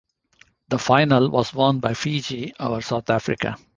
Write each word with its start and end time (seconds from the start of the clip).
The 0.69 0.79
final 0.79 1.29
was 1.29 1.53
won 1.53 1.79
by 1.79 1.93
Fiji 1.93 2.55
over 2.59 2.81
South 2.81 3.11
Africa. 3.11 3.55